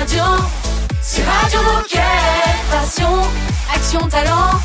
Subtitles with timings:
[0.00, 0.24] radio,
[1.02, 2.00] c'est Radio Moquette.
[2.70, 3.20] Passion,
[3.74, 4.58] action, talent,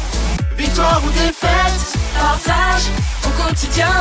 [0.57, 2.83] victoire ou défaite, partage
[3.25, 3.91] au quotidien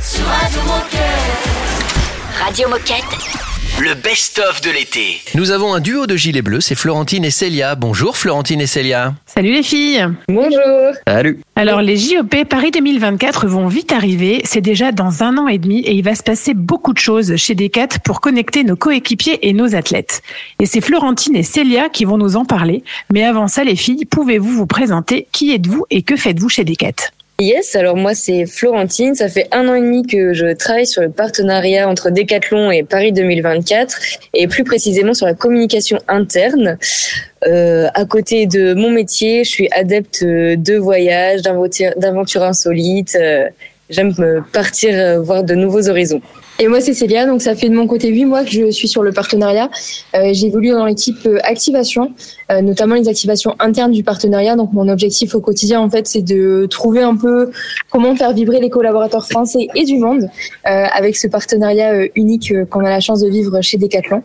[0.00, 2.42] sur Radio Moquette.
[2.42, 3.51] Radio Moquette.
[3.80, 5.20] Le best-of de l'été.
[5.34, 7.74] Nous avons un duo de gilets bleus, c'est Florentine et Célia.
[7.74, 9.14] Bonjour Florentine et Célia.
[9.26, 11.40] Salut les filles Bonjour Salut.
[11.56, 15.80] Alors les JOP Paris 2024 vont vite arriver, c'est déjà dans un an et demi
[15.80, 19.52] et il va se passer beaucoup de choses chez Decat pour connecter nos coéquipiers et
[19.52, 20.22] nos athlètes.
[20.60, 22.84] Et c'est Florentine et Célia qui vont nous en parler.
[23.12, 25.26] Mais avant ça les filles, pouvez-vous vous présenter?
[25.32, 27.10] Qui êtes-vous et que faites-vous chez Decat
[27.42, 31.02] Yes, alors moi c'est Florentine, ça fait un an et demi que je travaille sur
[31.02, 33.98] le partenariat entre Decathlon et Paris 2024
[34.34, 36.78] et plus précisément sur la communication interne.
[37.48, 43.18] Euh, à côté de mon métier, je suis adepte de voyages, d'aventures insolites.
[43.20, 43.48] Euh,
[43.92, 46.22] J'aime euh, partir euh, voir de nouveaux horizons.
[46.62, 47.26] Et moi, c'est Célia.
[47.26, 49.68] Donc, ça fait de mon côté huit mois que je suis sur le partenariat.
[50.14, 52.12] Euh, j'ai évolué dans l'équipe euh, activation,
[52.52, 54.54] euh, notamment les activations internes du partenariat.
[54.54, 57.50] Donc, mon objectif au quotidien, en fait, c'est de trouver un peu
[57.90, 60.30] comment faire vibrer les collaborateurs français et du monde
[60.68, 64.22] euh, avec ce partenariat euh, unique euh, qu'on a la chance de vivre chez Decathlon.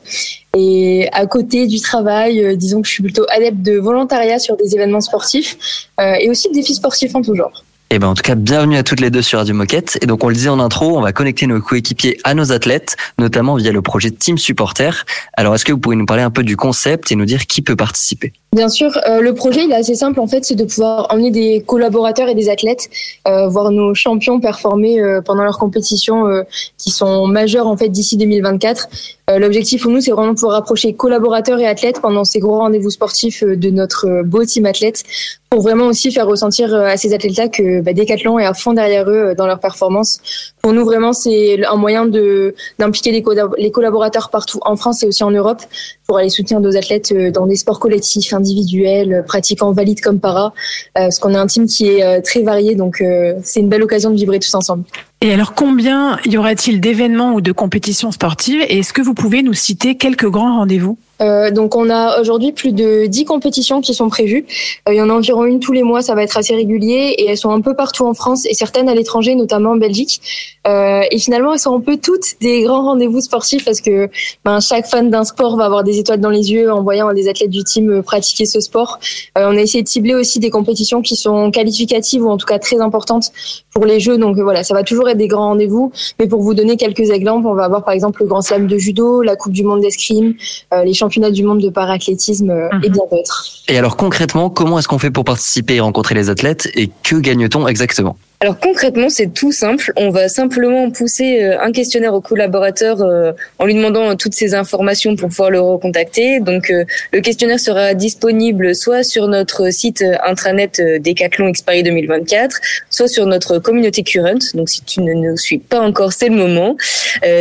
[0.55, 4.75] Et à côté du travail, disons que je suis plutôt adepte de volontariat sur des
[4.75, 7.63] événements sportifs et aussi de défis sportifs en tout genre.
[7.89, 9.97] Et ben en tout cas, bienvenue à toutes les deux sur Radio Moquette.
[10.01, 12.97] Et donc on le disait en intro, on va connecter nos coéquipiers à nos athlètes,
[13.17, 15.05] notamment via le projet Team Supporter.
[15.37, 17.61] Alors est-ce que vous pourriez nous parler un peu du concept et nous dire qui
[17.61, 18.33] peut participer?
[18.53, 21.31] Bien sûr, euh, le projet il est assez simple en fait, c'est de pouvoir emmener
[21.31, 22.89] des collaborateurs et des athlètes
[23.27, 26.43] euh, voir nos champions performer euh, pendant leurs compétitions euh,
[26.77, 28.89] qui sont majeures en fait d'ici 2024.
[29.29, 32.59] Euh, L'objectif pour nous c'est vraiment de pouvoir rapprocher collaborateurs et athlètes pendant ces gros
[32.59, 35.03] rendez-vous sportifs euh, de notre euh, beau team athlète
[35.49, 39.09] pour vraiment aussi faire ressentir à ces athlètes-là que bah, Decathlon est à fond derrière
[39.09, 40.53] eux dans leur performance.
[40.67, 45.01] Pour nous vraiment c'est un moyen de d'impliquer les, collab- les collaborateurs partout en France
[45.01, 45.61] et aussi en Europe
[46.05, 50.19] pour aller soutenir nos athlètes euh, dans des sports collectifs, individuels, euh, pratiquant valide comme
[50.19, 50.51] para, euh,
[50.93, 53.01] parce qu'on a un team qui est très varié, donc
[53.43, 54.83] c'est une belle occasion de vibrer tous ensemble.
[55.21, 58.61] Et alors combien y aura-t-il d'événements ou de compétitions sportives?
[58.67, 60.97] Et est-ce que vous pouvez nous citer quelques grands rendez-vous?
[61.21, 64.45] Euh, donc on a aujourd'hui plus de 10 compétitions qui sont prévues.
[64.87, 67.15] Euh, il y en a environ une tous les mois, ça va être assez régulier
[67.17, 70.21] et elles sont un peu partout en France et certaines à l'étranger, notamment en Belgique.
[70.67, 74.09] Euh, et finalement, elles sont un peu toutes des grands rendez-vous sportifs parce que
[74.43, 77.29] ben, chaque fan d'un sport va avoir des étoiles dans les yeux en voyant des
[77.29, 78.99] athlètes du team euh, pratiquer ce sport.
[79.37, 82.45] Euh, on a essayé de cibler aussi des compétitions qui sont qualificatives ou en tout
[82.45, 83.31] cas très importantes
[83.73, 84.17] pour les jeux.
[84.17, 85.91] Donc voilà, ça va toujours être des grands rendez-vous.
[86.19, 88.77] Mais pour vous donner quelques exemples, on va avoir par exemple le Grand Slam de
[88.77, 90.33] judo, la Coupe du monde d'escrime,
[90.73, 92.93] euh, les championnats du monde de parathlétisme euh, et Mhm.
[92.93, 93.45] bien d'autres.
[93.69, 97.15] Et alors concrètement, comment est-ce qu'on fait pour participer et rencontrer les athlètes et que
[97.15, 98.17] gagne-t-on exactement?
[98.39, 99.91] Alors concrètement, c'est tout simple.
[99.95, 104.35] On va simplement pousser euh, un questionnaire au collaborateur euh, en lui demandant euh, toutes
[104.35, 106.39] ces informations pour pouvoir le recontacter.
[106.39, 112.59] Donc le questionnaire sera disponible soit sur notre site intranet Decathlon Exparis 2024,
[112.91, 114.53] soit sur notre communauté Current.
[114.53, 116.77] Donc si tu ne nous suis pas encore, c'est le moment.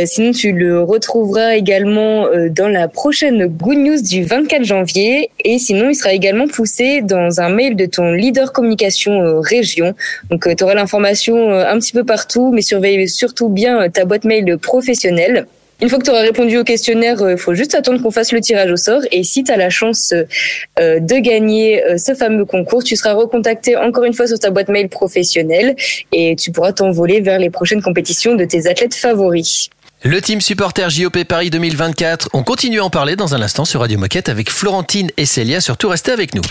[0.05, 5.29] Sinon, tu le retrouveras également dans la prochaine Good News du 24 janvier.
[5.43, 9.93] Et sinon, il sera également poussé dans un mail de ton leader communication région.
[10.29, 14.05] Donc, tu auras l'information euh, un petit peu partout, mais surveille surtout bien euh, ta
[14.05, 15.45] boîte mail professionnelle.
[15.79, 18.41] Une fois que tu auras répondu au questionnaire, il faut juste attendre qu'on fasse le
[18.41, 19.01] tirage au sort.
[19.11, 23.13] Et si tu as la chance euh, de gagner euh, ce fameux concours, tu seras
[23.13, 25.75] recontacté encore une fois sur ta boîte mail professionnelle
[26.11, 29.69] et tu pourras t'envoler vers les prochaines compétitions de tes athlètes favoris.
[30.03, 33.79] Le team supporter JOP Paris 2024, on continue à en parler dans un instant sur
[33.81, 35.59] Radio Moquette avec Florentine et Célia.
[35.59, 36.43] Surtout restez avec nous.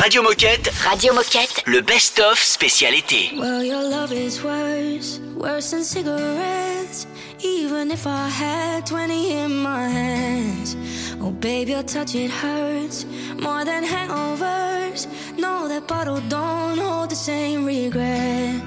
[0.00, 1.62] Radio Moquette, Radio Moquette.
[1.66, 3.30] le best-of spécialité.
[3.38, 7.06] Well, your love is worse, worse than cigarettes.
[7.44, 10.76] Even if I had 20 in my hands.
[11.22, 13.06] Oh, babe, your touch, it hurts
[13.40, 15.06] more than hangovers.
[15.38, 18.60] No, that bottle don't hold the same regret.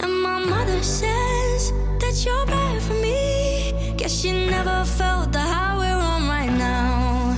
[0.00, 3.94] And my mother says that you're bad for me.
[3.96, 7.36] Guess she never felt the high we're on right now.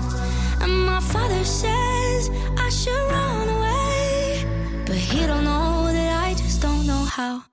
[0.60, 4.44] And my father says I should run away.
[4.86, 7.44] But he don't know that I just don't know how.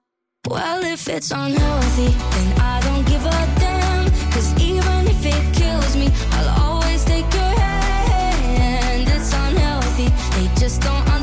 [0.48, 4.06] Well, if it's unhealthy, then I don't give a damn.
[4.31, 9.07] Cause even if it kills me, I'll always take your hand.
[9.07, 11.20] It's unhealthy, they just don't understand.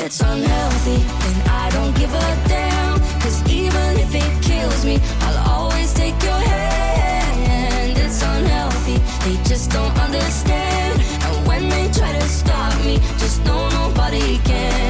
[0.00, 2.98] that's unhealthy, then I don't give a damn.
[3.20, 7.98] Cause even if it kills me, I'll always take your hand.
[7.98, 11.00] It's unhealthy, they just don't understand.
[11.24, 14.89] And when they try to stop me, just know nobody can.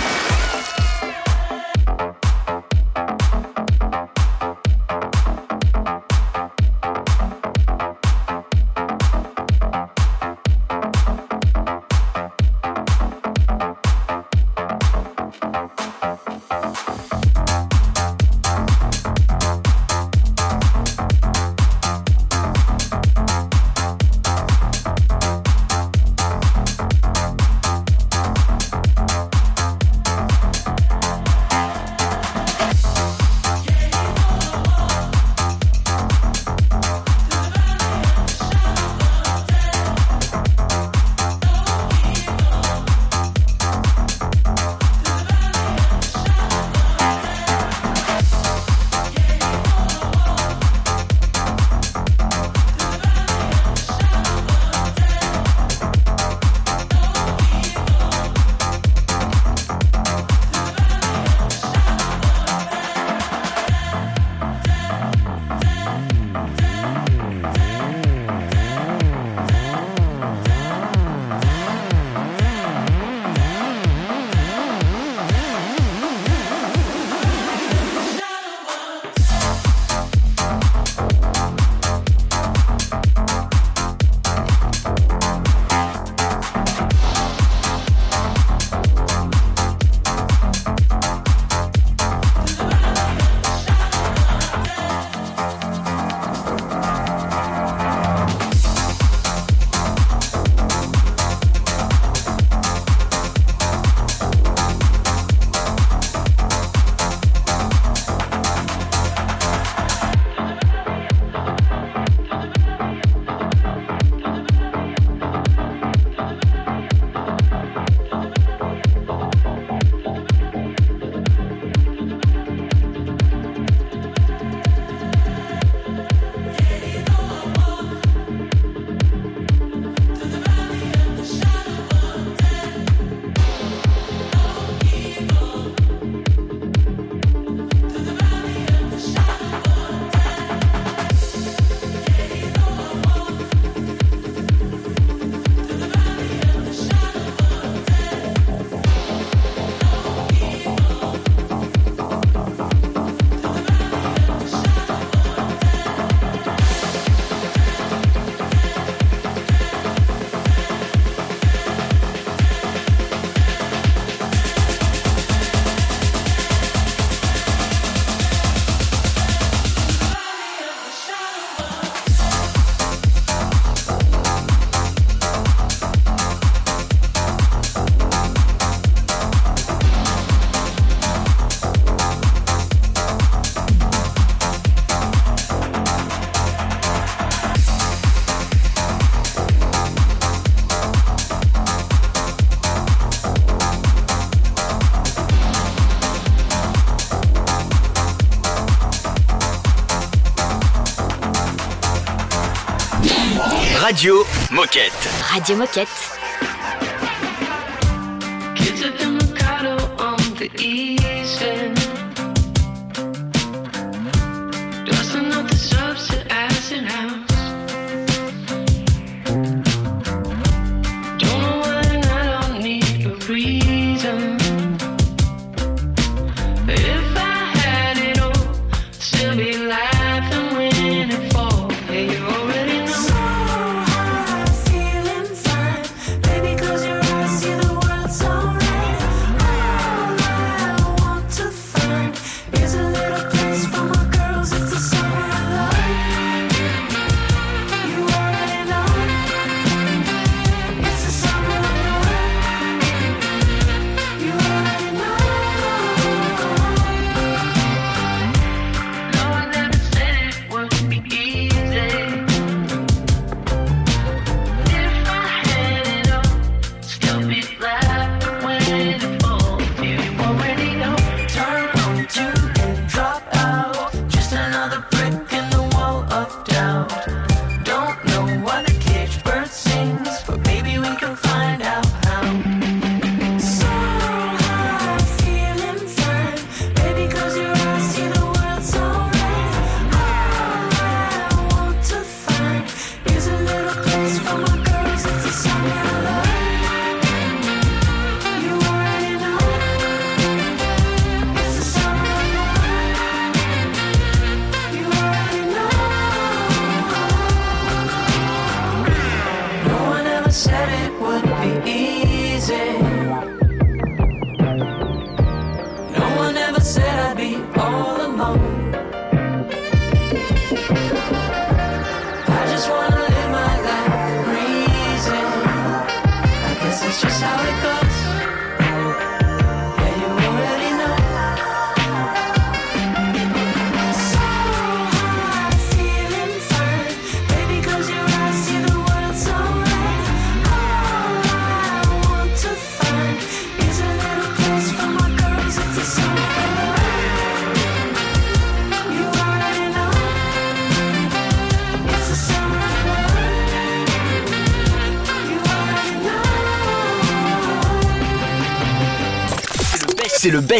[205.31, 206.10] Radio Moquette.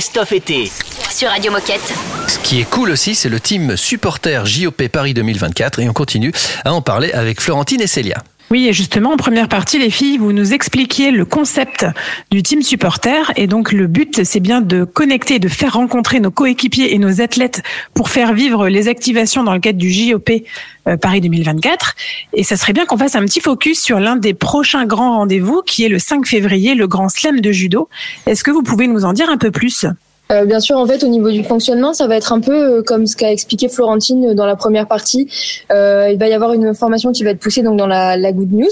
[0.02, 0.72] Best-of été.
[1.12, 1.94] Sur Radio Moquette.
[2.28, 6.34] Ce qui est cool aussi, c'est le team supporter JOP Paris 2024 et on continue
[6.66, 8.24] à en parler avec Florentine et Célia.
[8.52, 11.86] Oui, et justement, en première partie, les filles, vous nous expliquiez le concept
[12.32, 13.32] du team supporter.
[13.38, 17.22] Et donc, le but, c'est bien de connecter, de faire rencontrer nos coéquipiers et nos
[17.22, 20.30] athlètes pour faire vivre les activations dans le cadre du JOP
[20.90, 21.96] euh, Paris 2024.
[22.34, 25.62] Et ça serait bien qu'on fasse un petit focus sur l'un des prochains grands rendez-vous,
[25.66, 27.88] qui est le 5 février, le Grand Slam de judo.
[28.26, 29.86] Est-ce que vous pouvez nous en dire un peu plus?
[30.32, 32.82] Euh, bien sûr, en fait, au niveau du fonctionnement, ça va être un peu euh,
[32.84, 35.28] comme ce qu'a expliqué Florentine dans la première partie.
[35.72, 38.32] Euh, il va y avoir une formation qui va être poussée donc dans la, la
[38.32, 38.70] Good News,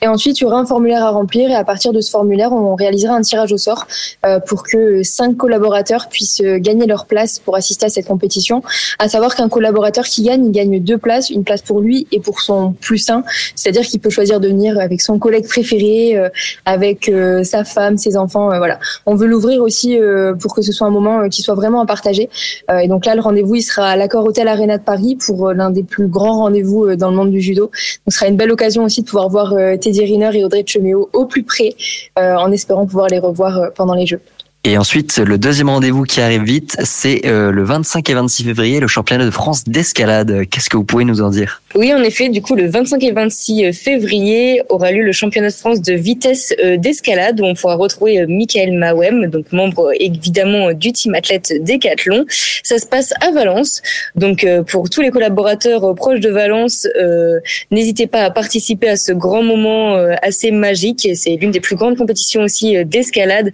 [0.00, 2.52] et ensuite il y aura un formulaire à remplir, et à partir de ce formulaire,
[2.52, 3.86] on réalisera un tirage au sort
[4.24, 8.62] euh, pour que cinq collaborateurs puissent euh, gagner leur place pour assister à cette compétition.
[8.98, 12.20] À savoir qu'un collaborateur qui gagne, il gagne deux places, une place pour lui et
[12.20, 13.22] pour son plus un,
[13.54, 16.28] c'est-à-dire qu'il peut choisir de venir avec son collègue préféré, euh,
[16.64, 18.50] avec euh, sa femme, ses enfants.
[18.50, 18.78] euh, voilà.
[19.04, 21.80] On veut l'ouvrir aussi euh, pour que ce soit un moment euh, qui soit vraiment
[21.80, 22.28] à partager.
[22.70, 25.48] Euh, et donc là, le rendez-vous, il sera à l'accord Hôtel Arena de Paris pour
[25.48, 27.64] euh, l'un des plus grands rendez-vous dans le monde du judo.
[27.64, 27.72] Donc,
[28.08, 31.26] ce sera une belle occasion aussi de pouvoir voir Teddy Riner et Audrey Cheméo au
[31.26, 31.74] plus près,
[32.16, 34.20] en espérant pouvoir les revoir pendant les Jeux.
[34.64, 38.78] Et ensuite, le deuxième rendez-vous qui arrive vite, c'est euh, le 25 et 26 février,
[38.78, 40.44] le championnat de France d'escalade.
[40.48, 41.62] Qu'est-ce que vous pouvez nous en dire?
[41.74, 45.54] Oui, en effet, du coup, le 25 et 26 février aura lieu le championnat de
[45.54, 49.94] France de vitesse euh, d'escalade où on pourra retrouver euh, Michael Mawem, donc membre euh,
[49.98, 52.24] évidemment euh, du team athlète Décathlon.
[52.62, 53.82] Ça se passe à Valence.
[54.14, 57.40] Donc, euh, pour tous les collaborateurs euh, proches de Valence, euh,
[57.72, 61.08] n'hésitez pas à participer à ce grand moment euh, assez magique.
[61.14, 63.50] C'est l'une des plus grandes compétitions aussi euh, d'escalade.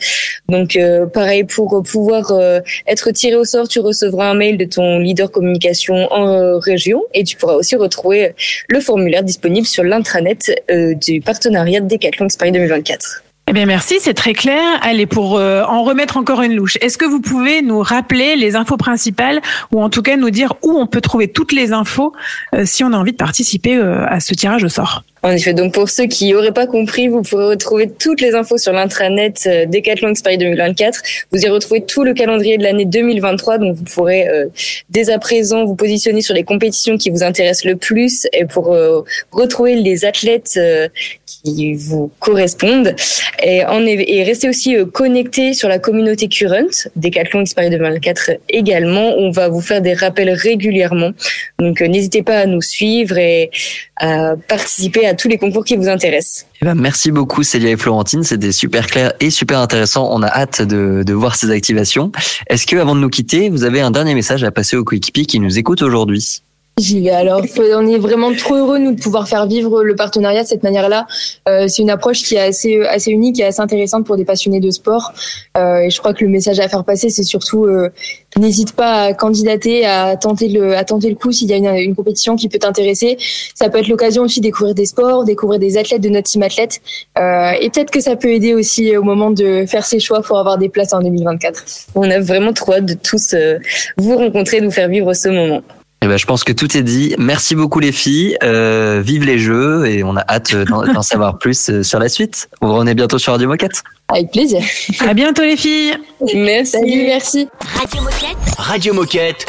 [0.48, 4.64] Donc, euh, pareil, pour pouvoir euh, être tiré au sort, tu recevras un mail de
[4.64, 8.34] ton leader communication en euh, région et tu pourras aussi retrouver
[8.68, 13.22] le formulaire disponible sur l'intranet euh, du partenariat de Decathlon Paris 2024.
[13.50, 14.62] Eh bien, merci, c'est très clair.
[14.82, 18.56] Allez, pour euh, en remettre encore une louche, est-ce que vous pouvez nous rappeler les
[18.56, 19.40] infos principales
[19.72, 22.12] ou en tout cas nous dire où on peut trouver toutes les infos
[22.54, 25.02] euh, si on a envie de participer euh, à ce tirage au sort?
[25.22, 28.58] En effet, donc pour ceux qui n'auraient pas compris, vous pourrez retrouver toutes les infos
[28.58, 31.02] sur l'intranet euh, Decathlon Paris 2024.
[31.32, 34.46] Vous y retrouvez tout le calendrier de l'année 2023, donc vous pourrez euh,
[34.90, 38.72] dès à présent vous positionner sur les compétitions qui vous intéressent le plus et pour
[38.74, 40.88] euh, retrouver les athlètes euh,
[41.26, 42.94] qui vous correspondent
[43.42, 49.14] et, en, et restez aussi euh, connectés sur la communauté Current Decathlon Paris 2024 également.
[49.16, 51.12] On va vous faire des rappels régulièrement,
[51.58, 53.50] donc euh, n'hésitez pas à nous suivre et
[54.00, 56.46] à participer à tous les concours qui vous intéressent.
[56.60, 60.08] Eh ben, merci beaucoup Célia et Florentine, c'était super clair et super intéressant.
[60.12, 62.12] On a hâte de, de voir ces activations.
[62.48, 65.26] Est-ce que avant de nous quitter, vous avez un dernier message à passer aux coéquipiers
[65.26, 66.42] qui nous écoutent aujourd'hui?
[66.78, 67.10] J'y vais.
[67.10, 67.42] Alors,
[67.74, 71.06] on est vraiment trop heureux nous de pouvoir faire vivre le partenariat de cette manière-là.
[71.48, 74.60] Euh, c'est une approche qui est assez assez unique et assez intéressante pour des passionnés
[74.60, 75.12] de sport.
[75.56, 77.90] Euh, et je crois que le message à faire passer, c'est surtout euh,
[78.36, 81.66] n'hésite pas à candidater, à tenter le à tenter le coup s'il y a une,
[81.66, 83.18] une compétition qui peut t'intéresser.
[83.54, 86.42] Ça peut être l'occasion aussi de découvrir des sports, découvrir des athlètes de notre team
[86.42, 86.80] athlète.
[87.18, 90.38] Euh, et peut-être que ça peut aider aussi au moment de faire ses choix pour
[90.38, 91.64] avoir des places en 2024.
[91.94, 93.58] On a vraiment trop hâte de tous euh,
[93.96, 95.62] vous rencontrer, de vous faire vivre ce moment.
[96.00, 97.14] Eh ben, je pense que tout est dit.
[97.18, 98.36] Merci beaucoup les filles.
[98.44, 102.48] Euh, vive les jeux et on a hâte d'en savoir plus euh, sur la suite.
[102.60, 103.82] Vous revenez bientôt sur Radio Moquette.
[104.08, 104.62] Avec plaisir.
[105.00, 105.96] À bientôt les filles.
[106.34, 106.72] Merci.
[106.72, 107.48] Salut, merci.
[107.74, 108.54] Radio Moquette.
[108.58, 109.46] Radio Moquette,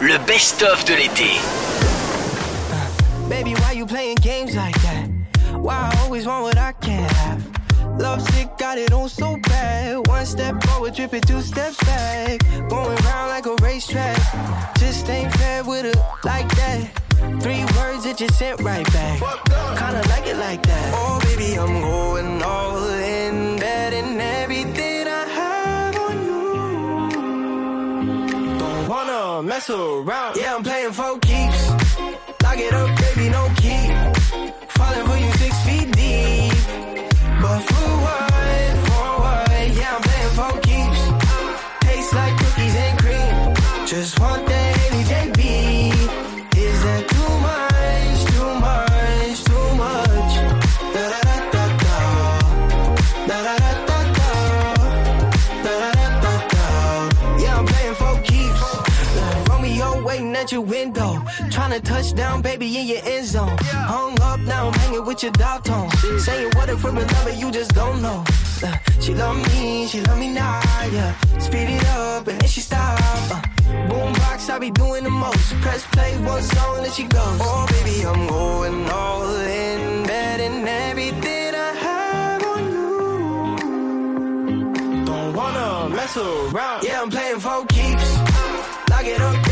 [0.00, 1.30] le best-of de l'été.
[3.28, 5.08] Baby, why you playing games like that?
[5.58, 7.25] Why I always want what I can't have?
[7.98, 10.06] Love sick, got it on so bad.
[10.06, 12.38] One step forward, tripping two steps back.
[12.68, 14.18] Going round like a racetrack.
[14.78, 16.90] Just ain't fair with it like that.
[17.40, 19.18] Three words that you sent right back.
[19.78, 20.92] Kinda like it like that.
[20.94, 23.56] Oh, baby, I'm going all in.
[23.58, 27.08] Betting everything I have on you.
[28.58, 30.36] Don't wanna mess around.
[30.36, 31.70] Yeah, I'm playing for keeps.
[32.42, 33.90] Lock it up, baby, no key.
[34.68, 35.35] Falling for you
[61.86, 63.05] touchdown, baby, in your
[65.16, 65.88] with your dog tone.
[66.18, 68.22] Saying what if we're in love, you just don't know.
[68.62, 70.60] Uh, she love me, she love me now,
[70.92, 71.16] yeah.
[71.38, 73.00] Speed it up and then she stop.
[73.00, 73.40] Uh,
[73.88, 75.54] boombox, I be doing the most.
[75.62, 77.38] Press play, one song, then she goes.
[77.40, 82.96] Oh, baby, I'm going all in, betting everything I have on you.
[85.06, 86.84] Don't wanna mess mess around.
[86.84, 88.18] Yeah, I'm playing for keeps.
[88.90, 89.45] Lock it up,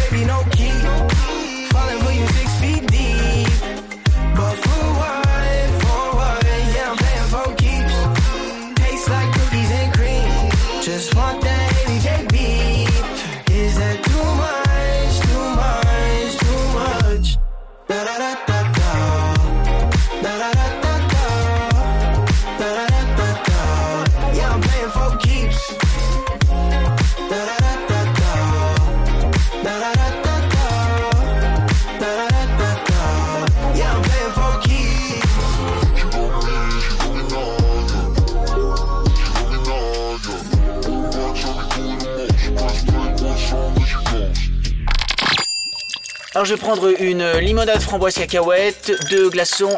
[46.35, 49.77] Alors je vais prendre une limonade framboise cacahuète, deux glaçons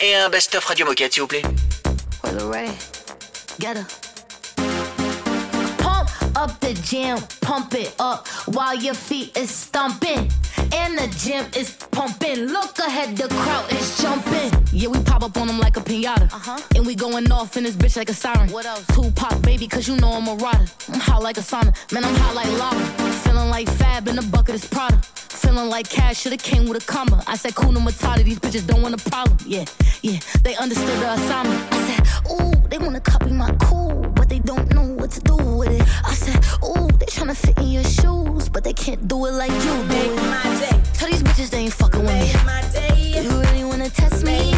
[0.00, 1.42] et un best-of Radio Moquette, s'il vous plaît.
[5.76, 10.30] Pump up the jam, pump it up while your feet is stomping.
[10.72, 12.46] And the gym is pumping.
[12.46, 14.50] Look ahead, the crowd is jumping.
[14.72, 16.32] Yeah, we pop up on them like a pinata.
[16.32, 16.58] Uh-huh.
[16.74, 18.50] And we going off in this bitch like a siren.
[18.50, 18.84] What else?
[18.94, 20.66] Tupac, baby, cause you know I'm a rider.
[20.88, 21.74] I'm hot like a sauna.
[21.92, 22.82] Man, I'm hot like lava.
[23.24, 24.98] Feeling like Fab in the bucket is Prada.
[25.48, 27.24] Feeling like cash should've came with a comma.
[27.26, 29.38] I said, Kuna Matata, these bitches don't want a problem.
[29.46, 29.64] Yeah,
[30.02, 31.72] yeah, they understood the assignment.
[31.72, 35.36] I said, ooh, they wanna copy my cool, but they don't know what to do
[35.36, 35.80] with it.
[36.04, 39.50] I said, ooh, they tryna fit in your shoes, but they can't do it like
[39.50, 40.84] you do it.
[40.92, 42.34] Tell these bitches they ain't fucking with me.
[42.44, 43.22] My day.
[43.22, 44.52] You really wanna test me?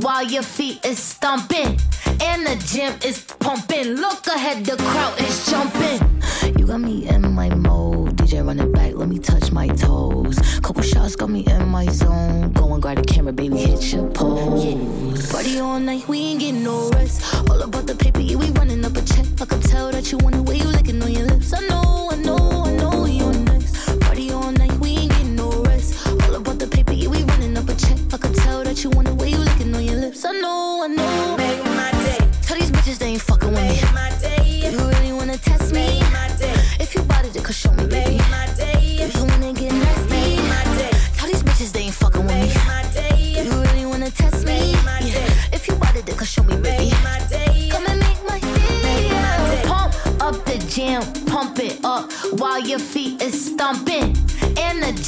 [0.00, 1.78] While your feet is stomping.
[2.22, 3.94] And the gym is pumping.
[3.94, 6.22] Look ahead, the crowd is jumping.
[6.58, 8.16] You got me in my mode.
[8.16, 10.38] DJ run it back, let me touch my toes.
[10.60, 12.52] Couple shots got me in my zone.
[12.52, 13.69] Go and grab the camera, baby,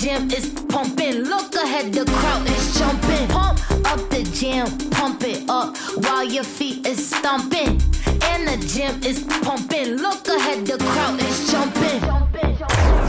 [0.02, 1.22] gym is pumping.
[1.22, 3.28] Look ahead, the crowd is jumping.
[3.28, 7.80] Pump up the jam, pump it up while your feet is stomping.
[8.24, 9.96] And the gym is pumping.
[9.98, 12.00] Look ahead, the crowd is jumping.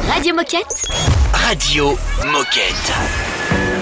[0.08, 0.88] Radio Moquette.
[1.48, 1.96] Radio
[2.32, 3.73] Moquette.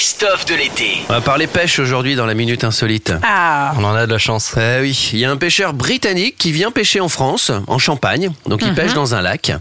[0.00, 1.02] Best-of de l'été.
[1.10, 3.12] On va parler pêche aujourd'hui dans la Minute Insolite.
[3.22, 3.74] Ah.
[3.76, 4.54] On en a de la chance.
[4.56, 8.30] Eh oui, il y a un pêcheur britannique qui vient pêcher en France, en Champagne.
[8.46, 8.74] Donc il Mhm.
[8.76, 9.52] pêche dans un lac.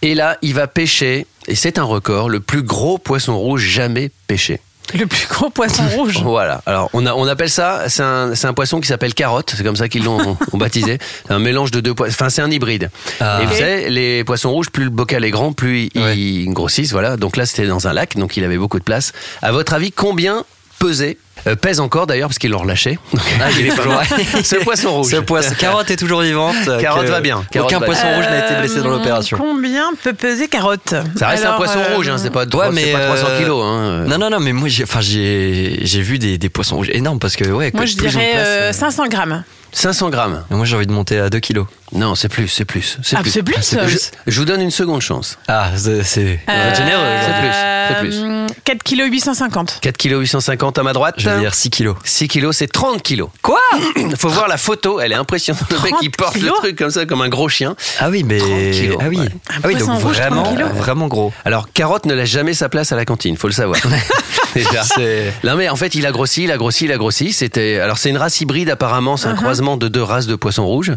[0.00, 4.12] Et là, il va pêcher, et c'est un record, le plus gros poisson rouge jamais
[4.28, 4.60] pêché.
[4.94, 6.20] Le plus gros poisson rouge.
[6.22, 6.62] Voilà.
[6.66, 9.54] Alors, on, a, on appelle ça, c'est un, poisson qui s'appelle carotte.
[9.56, 10.98] C'est comme ça qu'ils l'ont ont baptisé.
[11.26, 12.14] C'est un mélange de deux poissons.
[12.14, 12.90] Enfin, c'est un hybride.
[13.20, 13.40] Ah.
[13.42, 16.92] Et vous savez, les poissons rouges, plus le bocal est grand, plus ils, ils grossissent.
[16.92, 17.16] Voilà.
[17.16, 19.12] Donc là, c'était dans un lac, donc il avait beaucoup de place.
[19.42, 20.44] À votre avis, combien
[20.78, 22.98] pesait euh, pèse encore d'ailleurs parce qu'ils l'ont relâché.
[23.12, 23.94] Donc, Ah, il est pas toujours-
[24.34, 24.44] mal.
[24.44, 25.10] Ce poisson rouge.
[25.10, 25.54] Ce poisson.
[25.58, 26.54] Carotte est toujours vivante.
[26.80, 27.42] Carotte Que va bien.
[27.50, 28.16] Carotte Aucun va poisson bien.
[28.16, 29.36] rouge n'a été blessé dans l'opération.
[29.38, 32.66] Combien peut peser carotte Ça reste Alors, un poisson euh, rouge, hein, c'est pas, Ouais,
[32.66, 33.64] c'est mais pas 300 euh, kilos.
[33.64, 34.04] Hein.
[34.06, 37.18] Non, non, non, mais moi, j'ai, enfin, j'ai, j'ai vu des, des poissons rouges énormes
[37.18, 39.44] parce que, ouais, Moi, je dirais place, euh, euh, 500 grammes.
[39.72, 40.44] 500 grammes.
[40.50, 41.66] Moi, j'ai envie de monter à 2 kilos.
[41.92, 42.98] Non, c'est plus, c'est plus.
[43.02, 43.56] C'est Ah, c'est plus
[43.88, 43.96] Je,
[44.30, 45.38] je vous donne une seconde chance.
[45.48, 47.02] Ah, c'est, c'est Euh, généreux.
[47.26, 47.52] C'est plus,
[47.88, 48.22] c'est plus.
[48.24, 49.78] euh, 4 kg 850.
[49.80, 51.16] 4 kg 850 à ma droite.
[51.18, 51.96] Je veux dire 6 kilos.
[52.04, 53.28] 6 kilos, c'est 30 kilos.
[53.42, 53.58] Quoi
[54.18, 55.68] Faut voir la photo, elle est impressionnante.
[55.70, 57.74] Le mec, 30 il porte le truc comme ça, comme un gros chien.
[57.98, 58.38] Ah oui, mais.
[58.38, 59.18] 30 kilos, ah oui.
[59.18, 59.28] ouais.
[59.48, 61.32] Ah oui, donc poisson rouge, 30 vraiment, gros.
[61.44, 63.80] Alors, Carotte ne laisse jamais sa place à la cantine, faut le savoir.
[64.54, 64.82] Déjà.
[64.82, 67.32] C'est- Non mais en fait il a grossi, il a grossi, il a grossi.
[67.32, 69.36] C'était alors c'est une race hybride apparemment, c'est un Uh-huh.
[69.36, 70.92] croisement de deux races de poissons rouges.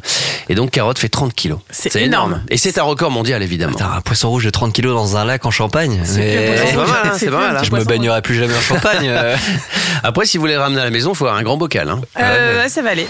[0.50, 1.60] Et donc carotte fait 30 kilos.
[1.70, 2.42] C'est énorme.
[2.50, 3.78] Et c'est un record mondial évidemment.
[3.82, 6.02] Un poisson rouge de 30 kilos dans un lac en Champagne.
[6.16, 6.58] Mais...
[6.68, 7.58] C'est pas mal, hein, c'est pas mal.
[7.58, 7.62] hein.
[7.64, 9.08] Je me baignerai plus jamais en Champagne.
[9.10, 9.36] euh.
[10.04, 11.90] Après si vous voulez le ramener à la maison, faut avoir un grand bocal.
[11.90, 12.02] Hein.
[12.20, 13.08] Euh, ça va aller.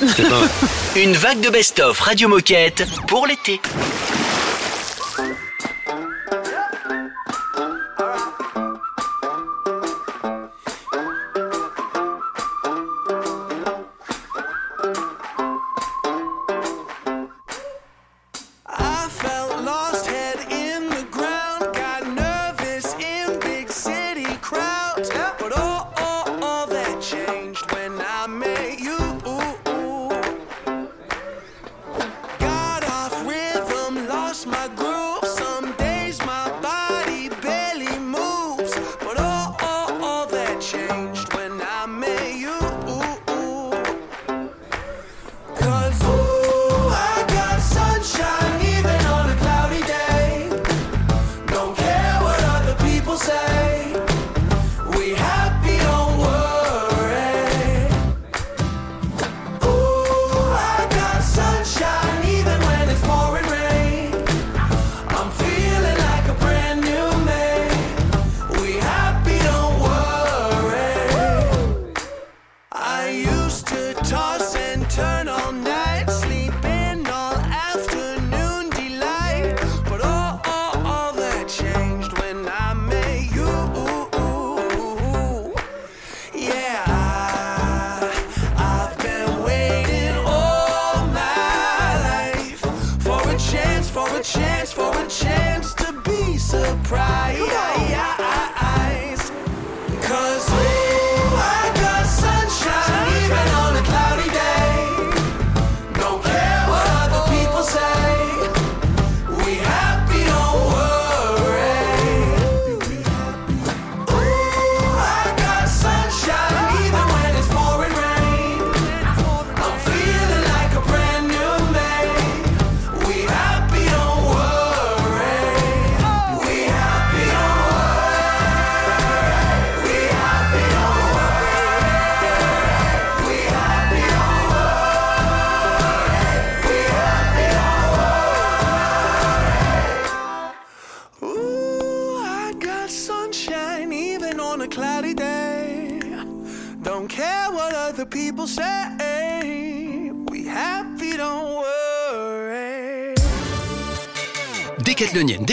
[0.95, 3.59] Une vague de best-of Radio Moquette pour l'été.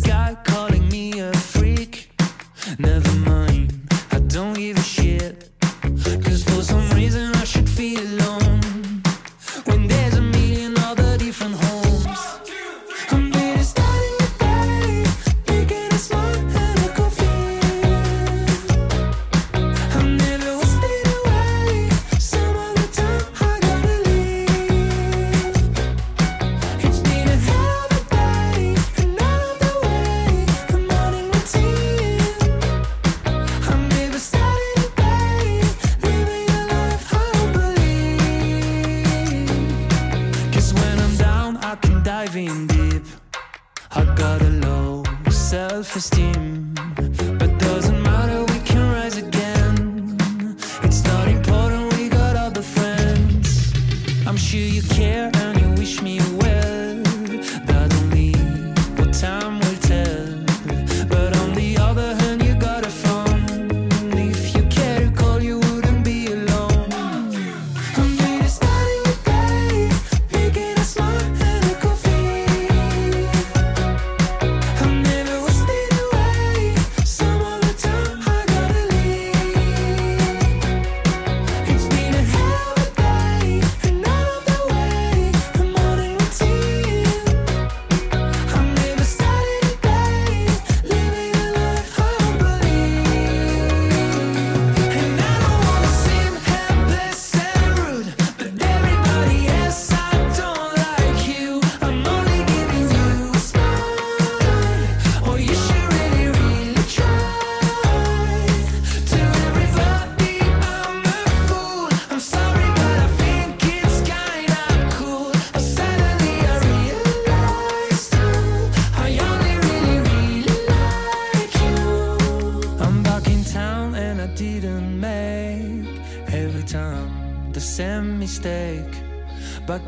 [0.00, 2.10] Guy calling me a freak.
[2.78, 3.31] Never mind,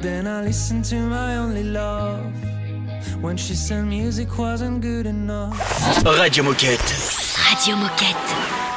[0.04, 2.30] then I listened to my only love
[3.22, 5.56] when she said music wasn't good enough.
[6.04, 6.90] Radio Moquette.
[7.48, 8.73] Radio Moquette.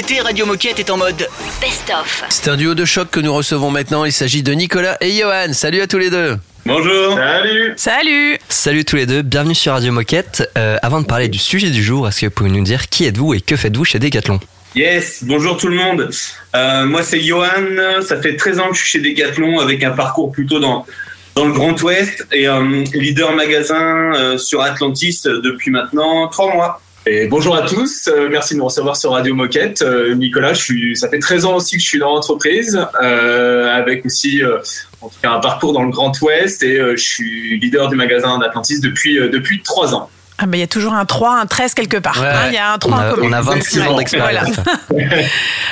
[0.00, 1.28] Été, Radio Moquette est en mode
[1.60, 2.24] Best-of.
[2.30, 4.06] C'est un duo de choc que nous recevons maintenant.
[4.06, 5.52] Il s'agit de Nicolas et Johan.
[5.52, 6.38] Salut à tous les deux.
[6.64, 7.16] Bonjour.
[7.16, 7.74] Salut.
[7.76, 8.38] Salut.
[8.48, 10.50] Salut tous les deux, bienvenue sur Radio Moquette.
[10.56, 13.04] Euh, avant de parler du sujet du jour, est-ce que vous pouvez nous dire qui
[13.04, 14.40] êtes-vous et que faites-vous chez Decathlon?
[14.74, 16.08] Yes, bonjour tout le monde.
[16.56, 19.90] Euh, moi c'est Johan, ça fait 13 ans que je suis chez Decathlon avec un
[19.90, 20.86] parcours plutôt dans,
[21.34, 26.80] dans le Grand Ouest et euh, leader magasin euh, sur Atlantis depuis maintenant 3 mois.
[27.06, 29.80] Et bonjour à tous, euh, merci de nous recevoir sur Radio Moquette.
[29.82, 33.74] Euh, Nicolas, je suis, ça fait 13 ans aussi que je suis dans l'entreprise, euh,
[33.74, 34.58] avec aussi euh,
[35.00, 37.96] en tout cas un parcours dans le Grand Ouest et euh, je suis leader du
[37.96, 40.10] magasin d'Atlantis depuis, euh, depuis 3 ans.
[40.42, 42.18] Ah ben, il y a toujours un 3, un 13 quelque part.
[42.20, 43.28] Ouais, hein, Il y a un 3 on en a- commun.
[43.28, 44.48] on a 26 ans d'expérience.
[44.90, 45.08] Voilà.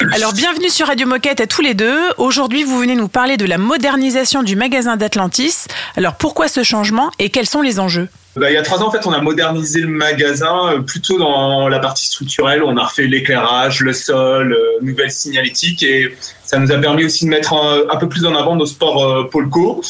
[0.15, 1.99] Alors, bienvenue sur Radio Moquette à tous les deux.
[2.17, 5.67] Aujourd'hui, vous venez nous parler de la modernisation du magasin d'Atlantis.
[5.97, 8.09] Alors, pourquoi ce changement et quels sont les enjeux?
[8.39, 11.19] Bah, il y a trois ans, en fait, on a modernisé le magasin euh, plutôt
[11.19, 12.63] dans la partie structurelle.
[12.63, 16.15] On a refait l'éclairage, le sol, euh, nouvelle signalétique et
[16.49, 19.29] ça nous a permis aussi de mettre un, peu plus en avant nos sports euh,
[19.31, 19.83] Polco.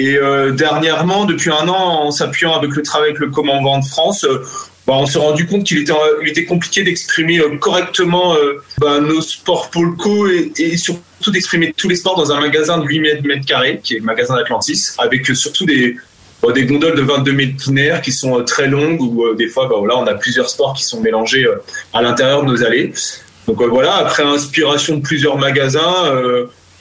[0.00, 3.84] Et euh, dernièrement, depuis un an, en s'appuyant avec le travail avec le Commandant de
[3.84, 4.42] France, euh,
[4.84, 8.34] bah, on s'est rendu compte qu'il était, compliqué d'exprimer correctement
[8.78, 12.84] bah, nos sports Polco et, et surtout d'exprimer tous les sports dans un magasin de
[12.84, 15.96] 8 mètres, carrés, qui est le magasin d'Atlantis, avec surtout des,
[16.50, 19.68] des gondoles de 22 mètres linéaires qui sont euh, très longues où euh, des fois
[19.68, 21.62] bah, on a plusieurs sports qui sont mélangés euh,
[21.92, 22.92] à l'intérieur de nos allées.
[23.46, 26.12] Donc voilà, après inspiration de plusieurs magasins,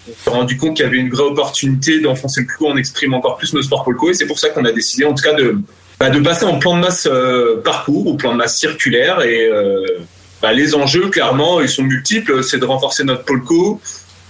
[0.07, 3.17] on s'est rendu compte qu'il y avait une vraie opportunité d'enfoncer le clou en exprimant
[3.17, 5.33] encore plus nos sports polco et c'est pour ça qu'on a décidé en tout cas
[5.33, 5.57] de,
[5.99, 9.49] bah, de passer en plan de masse euh, parcours ou plan de masse circulaire et
[10.39, 13.81] bah, les enjeux clairement ils sont multiples, c'est de renforcer notre polco,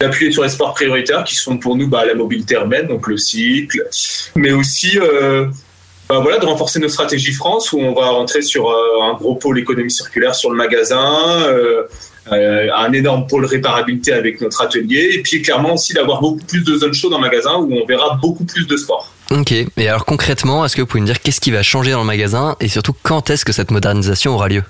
[0.01, 3.17] d'appuyer sur les sports prioritaires qui sont pour nous bah, la mobilité urbaine, donc le
[3.17, 3.87] cycle,
[4.35, 5.45] mais aussi euh,
[6.09, 9.35] bah, voilà, de renforcer nos stratégies France où on va rentrer sur euh, un gros
[9.35, 11.83] pôle économie circulaire sur le magasin, euh,
[12.31, 16.75] un énorme pôle réparabilité avec notre atelier, et puis clairement aussi d'avoir beaucoup plus de
[16.75, 19.11] zones chaudes dans le magasin où on verra beaucoup plus de sport.
[19.29, 22.01] Ok, et alors concrètement, est-ce que vous pouvez nous dire qu'est-ce qui va changer dans
[22.01, 24.63] le magasin et surtout quand est-ce que cette modernisation aura lieu?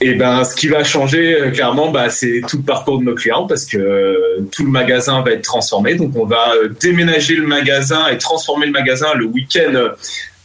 [0.00, 3.14] Et ben, ce qui va changer euh, clairement, bah, c'est tout le parcours de nos
[3.14, 5.94] clients parce que euh, tout le magasin va être transformé.
[5.94, 9.88] Donc, on va euh, déménager le magasin et transformer le magasin le week-end, euh,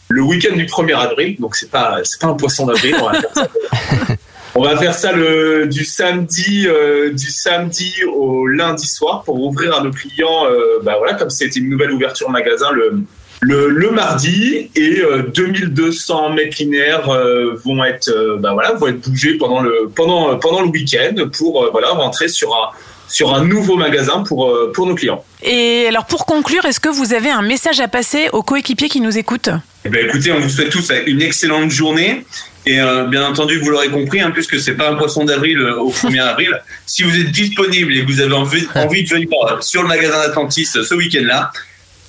[0.10, 1.36] le week-end du 1er avril.
[1.40, 2.96] Donc, c'est pas, c'est pas un poisson d'avril.
[3.00, 3.48] On va faire ça.
[4.56, 6.68] On va faire ça le, du samedi,
[7.12, 10.44] du samedi au lundi soir pour ouvrir à nos clients.
[10.84, 13.02] bah voilà, comme c'était une nouvelle ouverture magasin le
[13.44, 18.88] le, le mardi et euh, 2200 mètres linéaires euh, vont être euh, bah voilà vont
[18.88, 22.70] être bougés pendant le pendant euh, pendant le week-end pour euh, voilà rentrer sur un
[23.08, 25.24] sur un nouveau magasin pour euh, pour nos clients.
[25.44, 29.02] Et alors, pour conclure, est-ce que vous avez un message à passer aux coéquipiers qui
[29.02, 29.50] nous écoutent?
[29.86, 32.26] Eh ben, écoutez, on vous souhaite tous une excellente journée.
[32.66, 35.76] Et euh, bien entendu, vous l'aurez compris, hein, puisque c'est pas un poisson d'avril euh,
[35.76, 36.62] au 1er avril.
[36.86, 39.28] Si vous êtes disponible et que vous avez envie, envie de venir
[39.62, 41.52] sur le magasin d'Atlantis euh, ce week-end-là,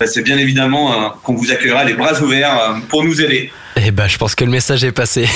[0.07, 3.51] c'est bien évidemment euh, qu'on vous accueillera les bras ouverts euh, pour nous aider.
[3.77, 5.27] Eh ben, je pense que le message est passé.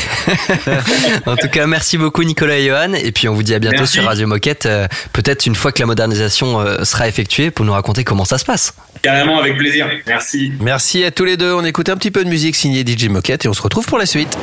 [1.26, 2.92] en tout cas, merci beaucoup Nicolas et Johan.
[2.94, 3.94] Et puis on vous dit à bientôt Merci.
[3.94, 4.66] sur Radio Moquette.
[4.66, 8.38] euh, Peut-être une fois que la modernisation euh, sera effectuée pour nous raconter comment ça
[8.38, 8.74] se passe.
[9.02, 9.88] Carrément, avec plaisir.
[10.06, 10.52] Merci.
[10.61, 11.52] Merci à tous les deux.
[11.52, 13.98] On écoute un petit peu de musique signée DJ Moquette et on se retrouve pour
[13.98, 14.36] la suite.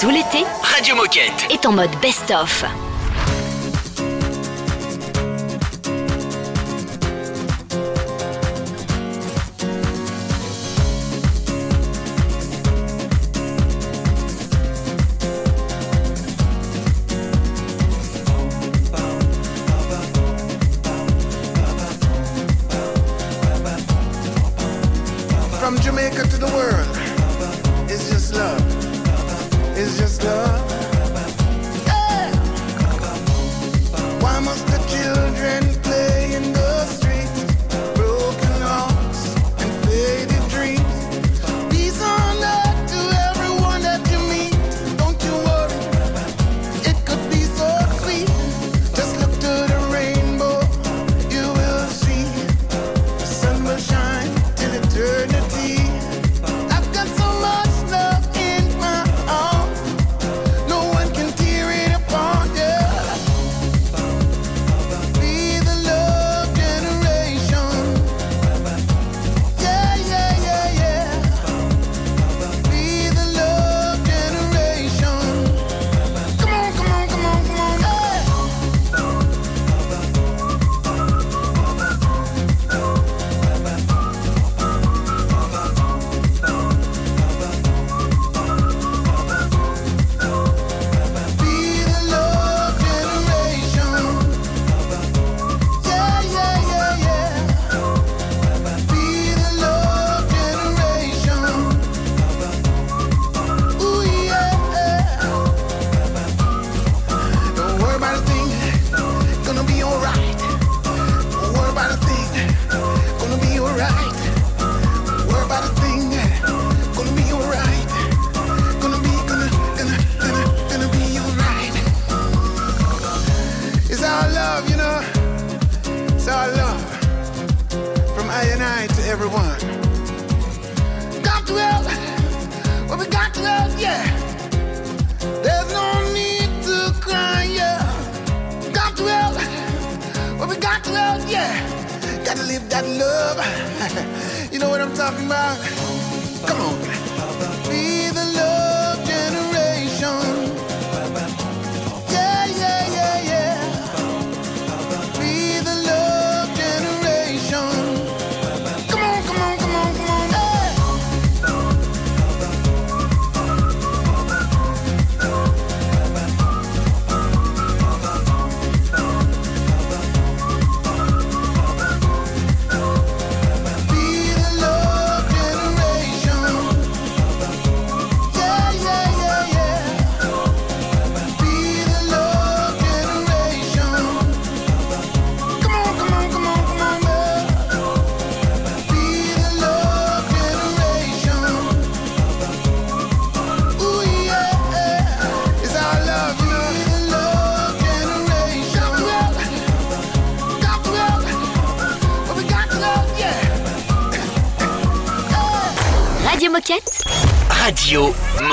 [0.00, 1.46] Tout l'été Radio Moquette.
[1.50, 2.64] est en mode best-of.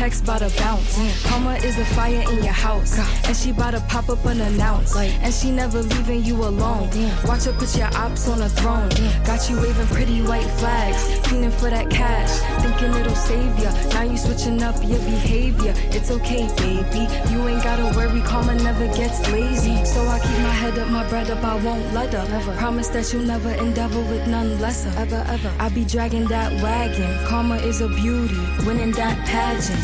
[0.00, 0.96] Checks bout to bounce.
[1.26, 2.98] Karma is a fire in your house.
[3.26, 4.96] And she bout to pop up unannounced.
[4.96, 6.88] And she never leaving you alone.
[7.26, 8.88] Watch her put your ops on a throne.
[9.26, 11.02] Got you waving pretty white flags.
[11.28, 12.32] Feeling for that cash.
[12.62, 13.70] Thinking it'll save ya.
[13.92, 15.74] Now you switching up your behavior.
[16.10, 17.06] It's okay, baby.
[17.32, 18.20] You ain't gotta worry.
[18.22, 19.84] Karma never gets lazy.
[19.84, 21.44] So I keep my head up, my bread up.
[21.44, 22.56] I won't let her.
[22.56, 24.92] Promise that you'll never endeavor with none lesser.
[24.98, 25.54] Ever, ever.
[25.60, 27.24] I be dragging that wagon.
[27.26, 28.40] Karma is a beauty.
[28.66, 29.78] Winning that pageant.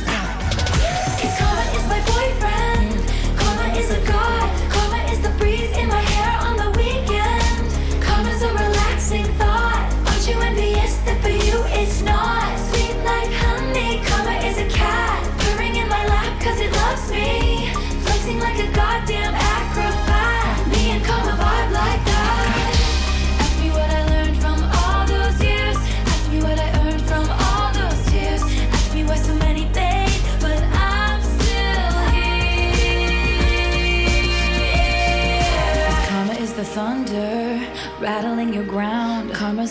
[1.20, 3.39] Cause karma is my boyfriend.
[3.39, 4.65] Karma is a god.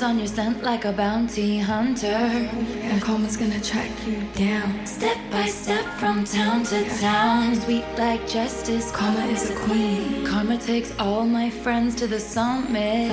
[0.06, 2.08] On your scent like a bounty hunter.
[2.90, 4.86] And karma's gonna track you down.
[4.86, 7.56] Step by step from town to town.
[7.56, 8.92] Sweet like justice.
[8.92, 10.24] Karma is a queen.
[10.24, 13.12] Karma takes all my friends to the summit.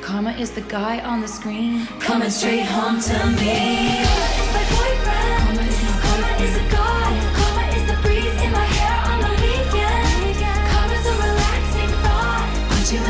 [0.00, 1.86] Karma is the guy on the screen.
[2.00, 4.00] Coming straight home to me.
[4.08, 5.40] Karma is my boyfriend.
[5.44, 7.12] Karma is my Karma is a god.
[7.38, 10.40] Karma is the breeze in my hair on the weekend.
[10.72, 12.48] Karma's a relaxing thought.
[12.72, 13.00] Aren't you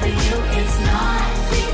[0.00, 1.24] for you it's not?
[1.48, 1.73] Sweet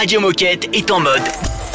[0.00, 1.20] Radio Moquette est en mode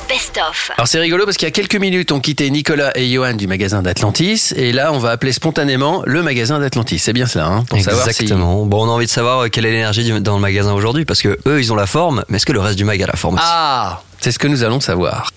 [0.10, 0.72] best of.
[0.80, 3.46] Alors c'est rigolo parce qu'il y a quelques minutes, on quittait Nicolas et Johan du
[3.46, 6.98] magasin d'Atlantis et là on va appeler spontanément le magasin d'Atlantis.
[6.98, 8.10] C'est bien cela, hein, pour savoir si...
[8.24, 8.66] Exactement.
[8.66, 11.06] Bon, on a envie de savoir euh, quelle est l'énergie du- dans le magasin aujourd'hui
[11.06, 13.06] parce que eux, ils ont la forme, mais est-ce que le reste du mag a
[13.06, 15.30] la forme aussi Ah, c'est ce que nous allons savoir.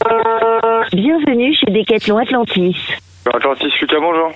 [0.95, 2.75] Bienvenue chez Decathlon Atlantis.
[3.35, 4.33] Atlantis, Lucas, bonjour.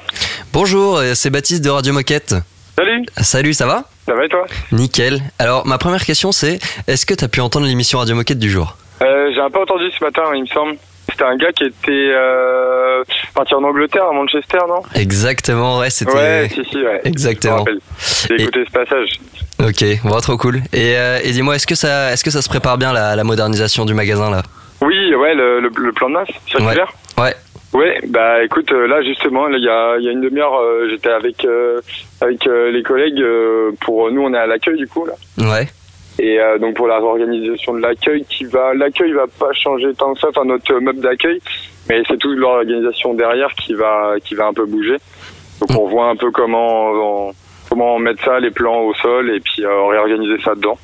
[0.53, 2.35] Bonjour, euh, c'est Baptiste de Radio Moquette.
[2.77, 3.03] Salut.
[3.19, 3.85] Salut, ça va?
[4.07, 5.21] Ça va et toi Nickel.
[5.39, 8.51] Alors, ma première question c'est est-ce que tu as pu entendre l'émission Radio Moquette du
[8.51, 8.77] jour?
[9.03, 10.77] Euh, J'ai un peu entendu ce matin, il me semble.
[11.11, 13.03] C'était un gars qui était euh,
[13.35, 14.81] parti en Angleterre, à Manchester, non?
[14.95, 16.13] Exactement, ouais, c'était.
[16.13, 17.01] Ouais, si, si, ouais.
[17.05, 17.65] Exactement.
[18.29, 19.09] J'ai Et- écouté ce passage.
[19.61, 20.57] Ok, bon, trop cool.
[20.73, 23.25] Et, euh, et dis-moi, est-ce que ça, est-ce que ça se prépare bien la, la
[23.25, 24.43] modernisation du magasin là?
[24.81, 26.91] Oui, ouais, le, le, le plan de masse circulaire.
[27.19, 27.25] Ouais.
[27.25, 27.35] Ouais,
[28.09, 31.11] bah écoute, euh, là justement, il y a, il y a une demi-heure, euh, j'étais
[31.11, 31.81] avec euh,
[32.21, 33.25] avec euh, les collègues
[33.81, 35.15] pour nous, on est à l'accueil du coup là.
[35.39, 35.67] Ouais.
[36.19, 40.21] Et donc pour la réorganisation de l'accueil, qui va, l'accueil va pas changer tant que
[40.21, 41.41] ça, enfin notre meuble d'accueil,
[41.89, 44.97] mais c'est toute l'organisation derrière qui va qui va un peu bouger.
[45.61, 46.91] Donc on voit un peu comment
[47.29, 47.33] on-
[47.71, 50.77] comment mettre ça, les plans au sol, et puis réorganiser ça dedans.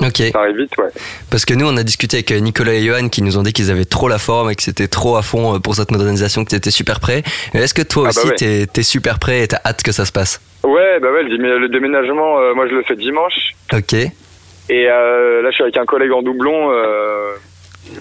[0.00, 0.22] Ok.
[0.32, 0.88] Ça arrive vite, ouais.
[1.30, 3.52] Parce que nous, on a discuté avec euh, Nicolas et Johan qui nous ont dit
[3.52, 6.44] qu'ils avaient trop la forme et que c'était trop à fond euh, pour cette modernisation,
[6.44, 7.22] que t'étais super prêt.
[7.54, 8.34] Est-ce que toi Ah bah aussi, ouais.
[8.36, 10.40] t'es t'es super prêt et t'as hâte que ça se passe?
[10.64, 13.34] Ouais, bah ouais, le, démé- le déménagement, euh, moi je le fais dimanche.
[13.72, 13.92] Ok.
[13.94, 14.10] Et
[14.70, 16.70] euh, là, je suis avec un collègue en doublon.
[16.72, 17.34] Euh,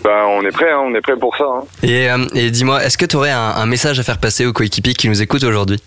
[0.03, 1.43] bah, on est prêt, hein, on est prêt pour ça.
[1.45, 1.63] Hein.
[1.83, 4.93] Et, et dis-moi, est-ce que tu aurais un, un message à faire passer aux coéquipiers
[4.93, 5.79] qui nous écoutent aujourd'hui?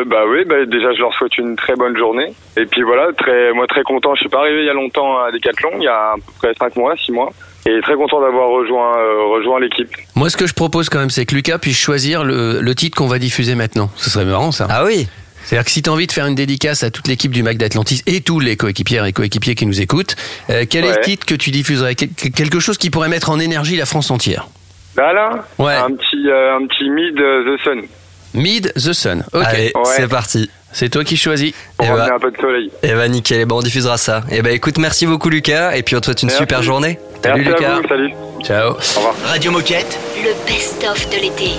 [0.00, 2.32] Euh, bah oui, bah déjà, je leur souhaite une très bonne journée.
[2.56, 4.14] Et puis voilà, très, moi très content.
[4.14, 6.32] Je suis pas arrivé il y a longtemps à Decathlon, il y a à peu
[6.38, 7.30] près 5 mois, 6 mois.
[7.66, 9.90] Et très content d'avoir rejoint, euh, rejoint l'équipe.
[10.16, 12.96] Moi ce que je propose quand même c'est que Lucas puisse choisir le, le titre
[12.96, 13.90] qu'on va diffuser maintenant.
[13.96, 14.66] Ce serait marrant ça.
[14.70, 15.08] Ah oui
[15.44, 17.56] c'est-à-dire que si tu as envie de faire une dédicace à toute l'équipe du Mac
[17.58, 20.14] d'Atlantis et tous les coéquipières et coéquipiers qui nous écoutent,
[20.48, 21.94] euh, quel est le titre que tu diffuserais?
[21.94, 24.48] Quel- Quelque chose qui pourrait mettre en énergie la France entière?
[24.96, 25.74] Là, là, Ouais.
[25.74, 27.82] un petit, euh, un petit mid The Sun.
[28.40, 29.24] Mid the Sun.
[29.32, 29.42] Ok.
[29.44, 29.82] Allez, Ouais.
[29.96, 30.50] c'est parti.
[30.72, 31.52] C'est toi qui choisis.
[31.76, 32.70] Pour Eh ramener bah, un peu de soleil.
[32.82, 34.22] eh bah nickel, Eh bah, on diffusera ça.
[34.30, 36.42] Et bah écoute, merci beaucoup Lucas, et puis on te souhaite une Merci.
[36.42, 36.98] super journée.
[37.24, 37.80] Salut Merci à Lucas.
[37.82, 38.12] vous, salut.
[38.44, 38.70] Ciao.
[38.70, 39.14] Au revoir.
[39.26, 39.98] Radio Moquette.
[40.16, 41.50] Le best of de l'été.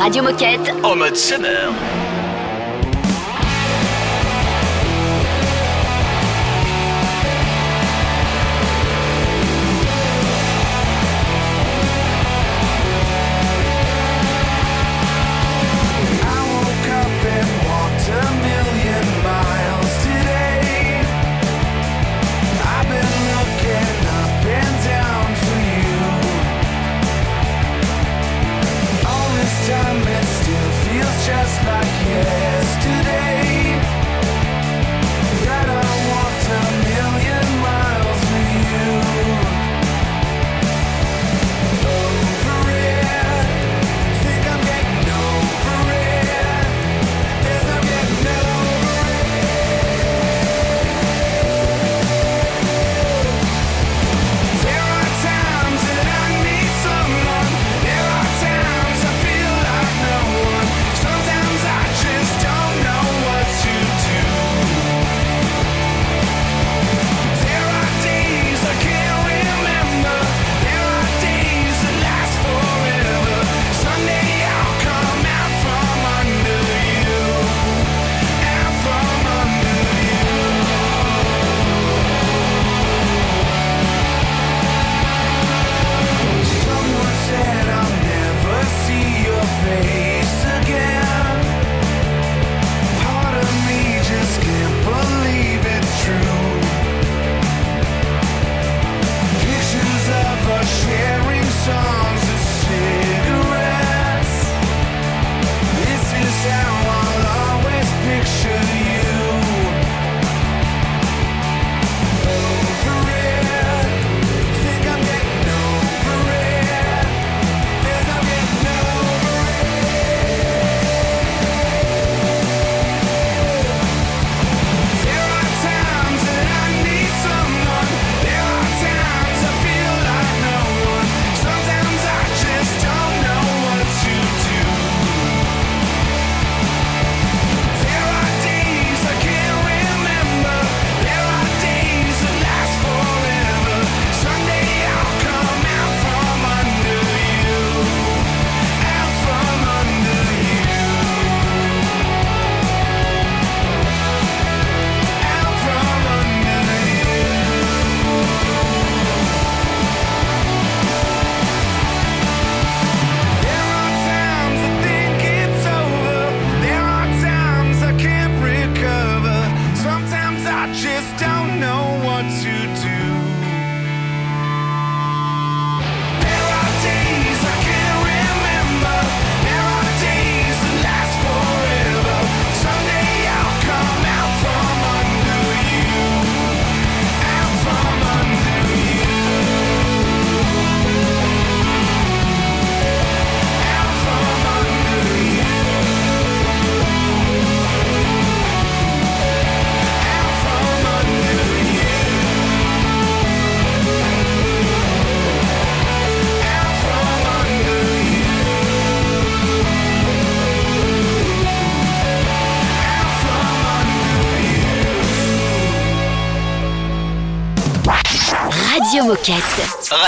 [0.00, 1.89] Radio Moquette En mode summer.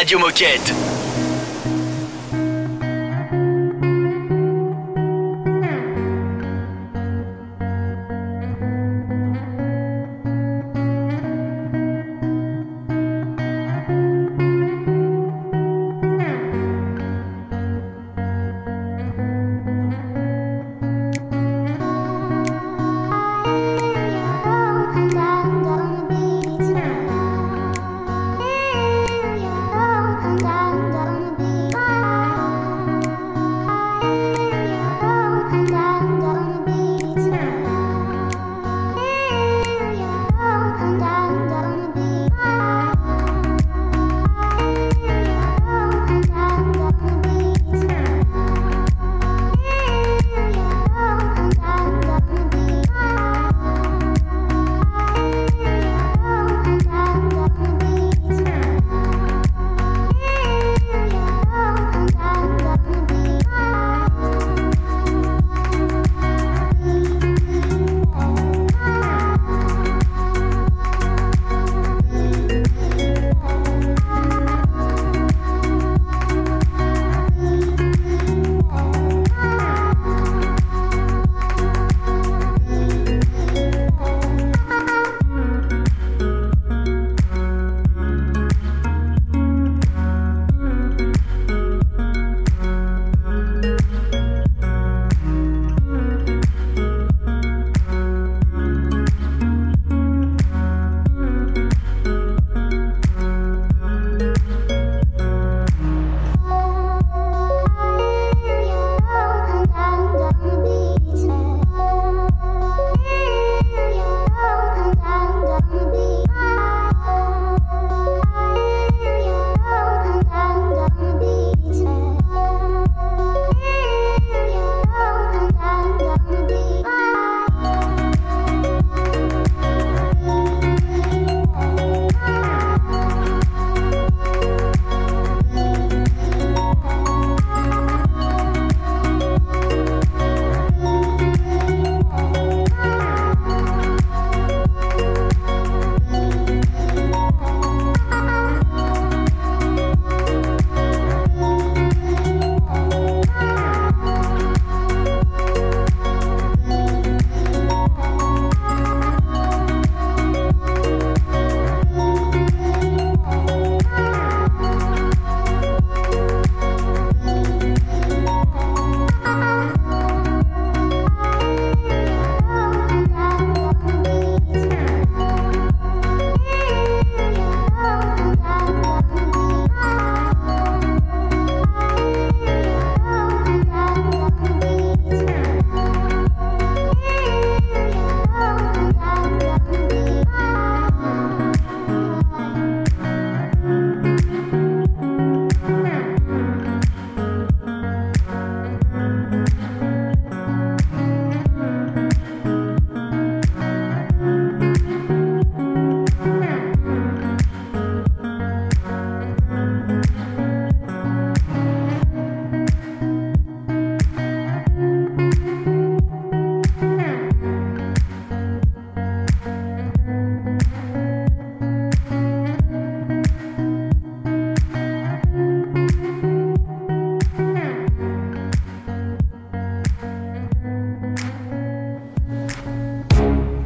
[0.03, 0.91] Radio Moquette.